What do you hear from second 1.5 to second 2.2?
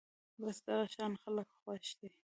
خوښ دي